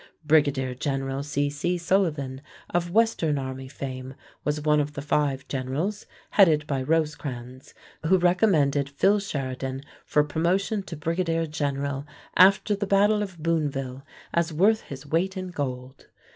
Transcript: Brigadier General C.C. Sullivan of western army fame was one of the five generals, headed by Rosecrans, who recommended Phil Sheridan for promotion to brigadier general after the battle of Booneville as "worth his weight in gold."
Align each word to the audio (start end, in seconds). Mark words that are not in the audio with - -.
Brigadier 0.25 0.73
General 0.73 1.21
C.C. 1.21 1.77
Sullivan 1.77 2.41
of 2.71 2.89
western 2.89 3.37
army 3.37 3.67
fame 3.67 4.15
was 4.43 4.59
one 4.59 4.79
of 4.79 4.93
the 4.93 5.01
five 5.03 5.47
generals, 5.47 6.07
headed 6.31 6.65
by 6.65 6.81
Rosecrans, 6.81 7.75
who 8.07 8.17
recommended 8.17 8.89
Phil 8.89 9.19
Sheridan 9.19 9.83
for 10.03 10.23
promotion 10.23 10.81
to 10.81 10.95
brigadier 10.97 11.45
general 11.45 12.07
after 12.35 12.75
the 12.75 12.87
battle 12.87 13.21
of 13.21 13.37
Booneville 13.43 14.01
as 14.33 14.51
"worth 14.51 14.81
his 14.81 15.05
weight 15.05 15.37
in 15.37 15.49
gold." 15.49 16.07